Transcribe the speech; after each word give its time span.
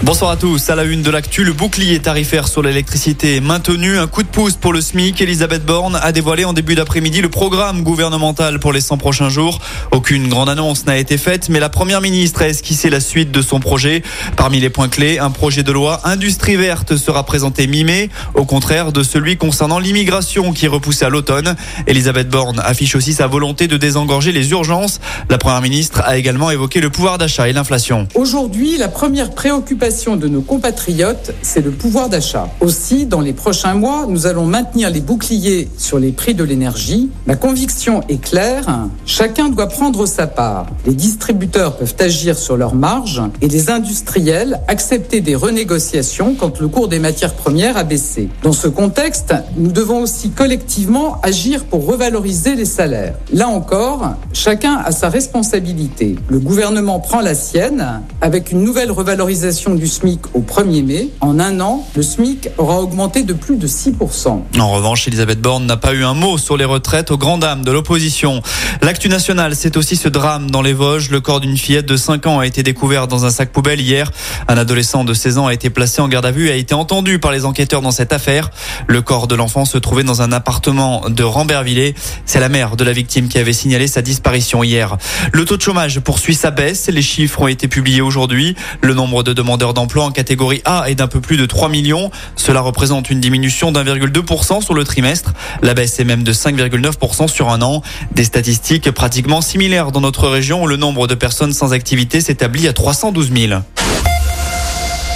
Bonsoir 0.00 0.32
à 0.32 0.36
tous. 0.36 0.68
À 0.68 0.74
la 0.74 0.82
une 0.82 1.02
de 1.02 1.10
l'actu, 1.10 1.44
le 1.44 1.52
bouclier 1.52 2.00
tarifaire 2.00 2.48
sur 2.48 2.60
l'électricité 2.60 3.36
est 3.36 3.40
maintenu. 3.40 3.98
Un 3.98 4.08
coup 4.08 4.24
de 4.24 4.28
pouce 4.28 4.54
pour 4.54 4.72
le 4.72 4.80
SMIC. 4.80 5.20
Elisabeth 5.20 5.64
Borne 5.64 5.94
a 5.94 6.10
dévoilé 6.10 6.44
en 6.44 6.52
début 6.52 6.74
d'après-midi 6.74 7.20
le 7.20 7.28
programme 7.28 7.82
gouvernemental 7.82 8.58
pour 8.58 8.72
les 8.72 8.80
100 8.80 8.98
prochains 8.98 9.28
jours. 9.28 9.60
Aucune 9.92 10.28
grande 10.28 10.48
annonce 10.48 10.86
n'a 10.86 10.98
été 10.98 11.18
faite, 11.18 11.48
mais 11.48 11.60
la 11.60 11.68
première 11.68 12.00
ministre 12.00 12.42
a 12.42 12.48
esquissé 12.48 12.90
la 12.90 13.00
suite 13.00 13.30
de 13.30 13.42
son 13.42 13.60
projet. 13.60 14.02
Parmi 14.36 14.58
les 14.58 14.70
points 14.70 14.88
clés, 14.88 15.20
un 15.20 15.30
projet 15.30 15.62
de 15.62 15.70
loi 15.70 16.00
industrie 16.02 16.56
verte 16.56 16.96
sera 16.96 17.24
présenté 17.24 17.68
mi-mai, 17.68 18.10
au 18.34 18.44
contraire 18.44 18.90
de 18.90 19.04
celui 19.04 19.36
concernant 19.36 19.78
l'immigration 19.78 20.52
qui 20.52 20.64
est 20.64 20.68
repoussé 20.68 21.04
à 21.04 21.10
l'automne. 21.10 21.54
Elisabeth 21.86 22.28
Borne 22.28 22.60
affiche 22.64 22.96
aussi 22.96 23.12
sa 23.12 23.28
volonté 23.28 23.68
de 23.68 23.76
désengorger 23.76 24.32
les 24.32 24.50
urgences. 24.50 25.00
La 25.30 25.38
première 25.38 25.62
ministre 25.62 26.02
a 26.04 26.16
également 26.16 26.50
évoqué 26.50 26.80
le 26.80 26.90
pouvoir 26.90 27.18
d'achat 27.18 27.48
et 27.48 27.52
l'inflation. 27.52 28.08
Aujourd'hui, 28.14 28.78
la 28.78 28.88
première 28.88 29.30
préoccupation 29.30 29.81
de 29.82 30.28
nos 30.28 30.42
compatriotes, 30.42 31.34
c'est 31.42 31.60
le 31.60 31.72
pouvoir 31.72 32.08
d'achat. 32.08 32.48
Aussi, 32.60 33.04
dans 33.04 33.20
les 33.20 33.32
prochains 33.32 33.74
mois, 33.74 34.06
nous 34.08 34.28
allons 34.28 34.46
maintenir 34.46 34.90
les 34.90 35.00
boucliers 35.00 35.68
sur 35.76 35.98
les 35.98 36.12
prix 36.12 36.34
de 36.34 36.44
l'énergie. 36.44 37.10
Ma 37.26 37.34
conviction 37.34 38.00
est 38.08 38.22
claire, 38.22 38.86
chacun 39.06 39.48
doit 39.48 39.66
prendre 39.66 40.06
sa 40.06 40.28
part. 40.28 40.66
Les 40.86 40.94
distributeurs 40.94 41.76
peuvent 41.76 41.96
agir 41.98 42.38
sur 42.38 42.56
leurs 42.56 42.76
marges 42.76 43.22
et 43.40 43.48
les 43.48 43.70
industriels 43.70 44.60
accepter 44.68 45.20
des 45.20 45.34
renégociations 45.34 46.36
quand 46.38 46.60
le 46.60 46.68
cours 46.68 46.86
des 46.86 47.00
matières 47.00 47.34
premières 47.34 47.76
a 47.76 47.82
baissé. 47.82 48.28
Dans 48.44 48.52
ce 48.52 48.68
contexte, 48.68 49.34
nous 49.56 49.72
devons 49.72 50.02
aussi 50.02 50.30
collectivement 50.30 51.20
agir 51.24 51.64
pour 51.64 51.86
revaloriser 51.86 52.54
les 52.54 52.66
salaires. 52.66 53.16
Là 53.32 53.48
encore, 53.48 54.14
chacun 54.32 54.76
a 54.76 54.92
sa 54.92 55.08
responsabilité. 55.08 56.14
Le 56.28 56.38
gouvernement 56.38 57.00
prend 57.00 57.20
la 57.20 57.34
sienne 57.34 58.02
avec 58.20 58.52
une 58.52 58.62
nouvelle 58.62 58.92
revalorisation 58.92 59.61
du 59.70 59.86
SMIC 59.86 60.20
au 60.34 60.40
1er 60.40 60.84
mai. 60.84 61.08
En 61.20 61.38
un 61.38 61.60
an, 61.60 61.86
le 61.94 62.02
SMIC 62.02 62.48
aura 62.58 62.80
augmenté 62.80 63.22
de 63.22 63.32
plus 63.32 63.56
de 63.56 63.68
6%. 63.68 64.40
En 64.58 64.70
revanche, 64.70 65.06
Elisabeth 65.06 65.40
Borne 65.40 65.66
n'a 65.66 65.76
pas 65.76 65.94
eu 65.94 66.02
un 66.02 66.14
mot 66.14 66.36
sur 66.36 66.56
les 66.56 66.64
retraites 66.64 67.12
aux 67.12 67.16
grandes 67.16 67.42
dames 67.42 67.64
de 67.64 67.70
l'opposition. 67.70 68.42
L'actu 68.82 69.08
nationale, 69.08 69.54
c'est 69.54 69.76
aussi 69.76 69.94
ce 69.94 70.08
drame 70.08 70.50
dans 70.50 70.62
les 70.62 70.72
Vosges. 70.72 71.10
Le 71.10 71.20
corps 71.20 71.38
d'une 71.38 71.56
fillette 71.56 71.86
de 71.86 71.96
5 71.96 72.26
ans 72.26 72.38
a 72.40 72.46
été 72.46 72.64
découvert 72.64 73.06
dans 73.06 73.24
un 73.24 73.30
sac 73.30 73.52
poubelle 73.52 73.80
hier. 73.80 74.10
Un 74.48 74.56
adolescent 74.56 75.04
de 75.04 75.14
16 75.14 75.38
ans 75.38 75.46
a 75.46 75.54
été 75.54 75.70
placé 75.70 76.02
en 76.02 76.08
garde 76.08 76.26
à 76.26 76.32
vue 76.32 76.48
et 76.48 76.52
a 76.52 76.56
été 76.56 76.74
entendu 76.74 77.20
par 77.20 77.30
les 77.30 77.44
enquêteurs 77.44 77.82
dans 77.82 77.92
cette 77.92 78.12
affaire. 78.12 78.50
Le 78.88 79.00
corps 79.00 79.28
de 79.28 79.36
l'enfant 79.36 79.64
se 79.64 79.78
trouvait 79.78 80.02
dans 80.02 80.22
un 80.22 80.32
appartement 80.32 81.08
de 81.08 81.22
Rambervillers. 81.22 81.94
C'est 82.26 82.40
la 82.40 82.48
mère 82.48 82.76
de 82.76 82.82
la 82.82 82.92
victime 82.92 83.28
qui 83.28 83.38
avait 83.38 83.52
signalé 83.52 83.86
sa 83.86 84.02
disparition 84.02 84.64
hier. 84.64 84.96
Le 85.32 85.44
taux 85.44 85.56
de 85.56 85.62
chômage 85.62 86.00
poursuit 86.00 86.34
sa 86.34 86.50
baisse. 86.50 86.88
Les 86.88 87.02
chiffres 87.02 87.42
ont 87.42 87.48
été 87.48 87.68
publiés 87.68 88.00
aujourd'hui. 88.00 88.56
Le 88.80 88.94
nombre 88.94 89.22
de 89.22 89.32
demandeurs 89.52 89.74
d'emploi 89.74 90.04
en 90.04 90.10
catégorie 90.12 90.62
A 90.64 90.84
est 90.88 90.94
d'un 90.94 91.08
peu 91.08 91.20
plus 91.20 91.36
de 91.36 91.44
3 91.44 91.68
millions. 91.68 92.10
Cela 92.36 92.62
représente 92.62 93.10
une 93.10 93.20
diminution 93.20 93.70
d'1,2% 93.70 94.62
sur 94.62 94.72
le 94.72 94.82
trimestre. 94.82 95.34
La 95.60 95.74
baisse 95.74 96.00
est 96.00 96.04
même 96.04 96.24
de 96.24 96.32
5,9% 96.32 97.28
sur 97.28 97.50
un 97.50 97.60
an. 97.60 97.82
Des 98.14 98.24
statistiques 98.24 98.90
pratiquement 98.92 99.42
similaires 99.42 99.92
dans 99.92 100.00
notre 100.00 100.26
région 100.28 100.62
où 100.62 100.66
le 100.66 100.78
nombre 100.78 101.06
de 101.06 101.14
personnes 101.14 101.52
sans 101.52 101.74
activité 101.74 102.22
s'établit 102.22 102.66
à 102.66 102.72
312 102.72 103.30
000. 103.30 103.60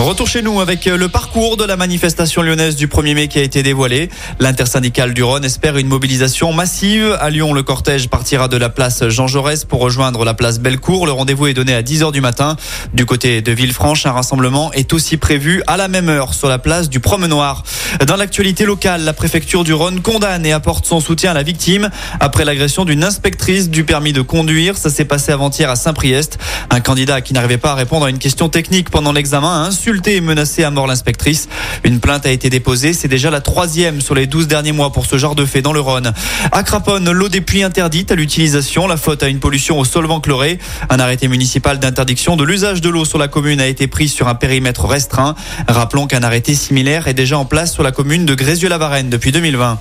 Retour 0.00 0.26
chez 0.26 0.40
nous 0.40 0.60
avec 0.62 0.86
le 0.86 1.08
parcours 1.10 1.58
de 1.58 1.64
la 1.64 1.76
manifestation 1.76 2.40
lyonnaise 2.40 2.74
du 2.74 2.88
1er 2.88 3.14
mai 3.14 3.28
qui 3.28 3.38
a 3.38 3.42
été 3.42 3.62
dévoilé. 3.62 4.08
L'intersyndicale 4.38 5.12
du 5.12 5.22
Rhône 5.22 5.44
espère 5.44 5.76
une 5.76 5.88
mobilisation 5.88 6.54
massive. 6.54 7.18
À 7.20 7.28
Lyon, 7.28 7.52
le 7.52 7.62
cortège 7.62 8.08
partira 8.08 8.48
de 8.48 8.56
la 8.56 8.70
place 8.70 9.06
Jean 9.08 9.26
Jaurès 9.26 9.66
pour 9.66 9.80
rejoindre 9.80 10.24
la 10.24 10.32
place 10.32 10.58
Bellecour. 10.58 11.04
Le 11.04 11.12
rendez-vous 11.12 11.48
est 11.48 11.54
donné 11.54 11.74
à 11.74 11.82
10h 11.82 12.12
du 12.12 12.22
matin. 12.22 12.56
Du 12.94 13.04
côté 13.04 13.42
de 13.42 13.52
Villefranche, 13.52 14.06
un 14.06 14.12
rassemblement 14.12 14.72
est 14.72 14.94
aussi 14.94 15.18
prévu 15.18 15.62
à 15.66 15.76
la 15.76 15.86
même 15.86 16.08
heure 16.08 16.32
sur 16.32 16.48
la 16.48 16.58
place 16.58 16.88
du 16.88 16.98
Promenoir. 16.98 17.62
Dans 18.06 18.16
l'actualité 18.16 18.64
locale, 18.64 19.02
la 19.04 19.12
préfecture 19.12 19.64
du 19.64 19.74
Rhône 19.74 20.00
condamne 20.00 20.46
et 20.46 20.52
apporte 20.52 20.86
son 20.86 21.00
soutien 21.00 21.32
à 21.32 21.34
la 21.34 21.42
victime 21.42 21.90
après 22.20 22.46
l'agression 22.46 22.86
d'une 22.86 23.04
inspectrice 23.04 23.68
du 23.68 23.84
permis 23.84 24.14
de 24.14 24.22
conduire. 24.22 24.78
Ça 24.78 24.88
s'est 24.88 25.04
passé 25.04 25.30
avant-hier 25.30 25.68
à 25.68 25.76
Saint-Priest. 25.76 26.38
Un 26.70 26.80
candidat 26.80 27.20
qui 27.20 27.34
n'arrivait 27.34 27.58
pas 27.58 27.72
à 27.72 27.74
répondre 27.74 28.06
à 28.06 28.10
une 28.10 28.18
question 28.18 28.48
technique 28.48 28.88
pendant 28.88 29.12
l'examen 29.12 29.62
a 29.62 29.66
insulté 29.66 29.89
et 30.06 30.20
menacé 30.20 30.62
à 30.62 30.70
mort 30.70 30.86
l'inspectrice. 30.86 31.48
Une 31.84 31.98
plainte 31.98 32.24
a 32.24 32.30
été 32.30 32.48
déposée. 32.48 32.92
C'est 32.92 33.08
déjà 33.08 33.30
la 33.30 33.40
troisième 33.40 34.00
sur 34.00 34.14
les 34.14 34.26
12 34.26 34.46
derniers 34.46 34.72
mois 34.72 34.92
pour 34.92 35.04
ce 35.04 35.18
genre 35.18 35.34
de 35.34 35.44
fait 35.44 35.62
dans 35.62 35.72
le 35.72 35.80
Rhône. 35.80 36.12
À 36.52 36.62
Craponne, 36.62 37.10
l'eau 37.10 37.28
des 37.28 37.40
pluies 37.40 37.64
interdite 37.64 38.12
à 38.12 38.14
l'utilisation. 38.14 38.86
La 38.86 38.96
faute 38.96 39.22
à 39.22 39.28
une 39.28 39.40
pollution 39.40 39.78
au 39.78 39.84
solvant 39.84 40.20
chloré. 40.20 40.58
Un 40.90 41.00
arrêté 41.00 41.26
municipal 41.26 41.78
d'interdiction 41.78 42.36
de 42.36 42.44
l'usage 42.44 42.80
de 42.80 42.88
l'eau 42.88 43.04
sur 43.04 43.18
la 43.18 43.28
commune 43.28 43.60
a 43.60 43.66
été 43.66 43.88
pris 43.88 44.08
sur 44.08 44.28
un 44.28 44.36
périmètre 44.36 44.86
restreint. 44.86 45.34
Rappelons 45.66 46.06
qu'un 46.06 46.22
arrêté 46.22 46.54
similaire 46.54 47.08
est 47.08 47.14
déjà 47.14 47.36
en 47.36 47.44
place 47.44 47.72
sur 47.72 47.82
la 47.82 47.90
commune 47.90 48.26
de 48.26 48.34
Grézieux-la-Varenne 48.34 49.10
depuis 49.10 49.32
2020. 49.32 49.80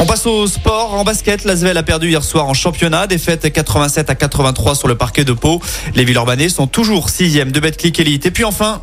On 0.00 0.06
passe 0.06 0.26
au 0.26 0.46
sport. 0.46 0.94
En 0.94 1.02
basket, 1.02 1.44
l'Asvel 1.44 1.76
a 1.76 1.82
perdu 1.82 2.08
hier 2.08 2.22
soir 2.22 2.46
en 2.46 2.54
championnat. 2.54 3.08
Défaite 3.08 3.52
87 3.52 4.08
à 4.10 4.14
83 4.14 4.76
sur 4.76 4.86
le 4.86 4.96
parquet 4.96 5.24
de 5.24 5.32
Pau. 5.32 5.60
Les 5.96 6.04
Villeurbanais 6.04 6.48
sont 6.48 6.68
toujours 6.68 7.10
sixième 7.10 7.50
de 7.50 7.58
Betclic 7.58 7.98
Elite. 7.98 8.26
Et 8.26 8.30
puis 8.30 8.44
enfin... 8.44 8.80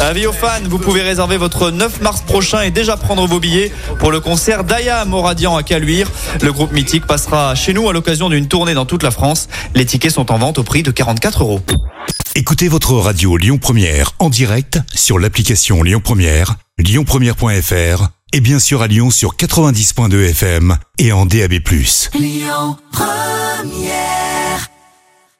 Avis 0.00 0.26
aux 0.26 0.32
fans, 0.32 0.60
vous 0.68 0.78
pouvez 0.78 1.02
réserver 1.02 1.36
votre 1.36 1.70
9 1.70 2.00
mars 2.00 2.22
prochain 2.22 2.62
et 2.62 2.70
déjà 2.70 2.96
prendre 2.96 3.26
vos 3.26 3.40
billets 3.40 3.72
pour 3.98 4.10
le 4.10 4.20
concert 4.20 4.64
d'Ayam 4.64 5.12
au 5.14 5.22
Radiant 5.22 5.56
à 5.56 5.62
Caluire. 5.62 6.10
Le 6.42 6.52
groupe 6.52 6.72
mythique 6.72 7.06
passera 7.06 7.54
chez 7.54 7.72
nous 7.72 7.88
à 7.88 7.92
l'occasion 7.92 8.28
d'une 8.28 8.48
tournée 8.48 8.74
dans 8.74 8.84
toute 8.84 9.02
la 9.02 9.10
France. 9.10 9.48
Les 9.74 9.86
tickets 9.86 10.12
sont 10.12 10.30
en 10.32 10.38
vente 10.38 10.58
au 10.58 10.64
prix 10.64 10.82
de 10.82 10.90
44 10.90 11.42
euros. 11.42 11.60
Écoutez 12.34 12.68
votre 12.68 12.94
radio 12.94 13.36
Lyon 13.36 13.58
Première 13.58 14.12
en 14.18 14.30
direct 14.30 14.80
sur 14.94 15.18
l'application 15.18 15.82
Lyon 15.82 16.00
Première, 16.02 16.56
lyonpremière.fr 16.78 18.08
et 18.32 18.40
bien 18.40 18.58
sûr 18.58 18.82
à 18.82 18.86
Lyon 18.86 19.10
sur 19.10 19.36
90.2 19.36 20.30
FM 20.30 20.76
et 20.98 21.12
en 21.12 21.26
DAB+. 21.26 21.54
Lyon 22.14 22.76
Première 22.90 24.31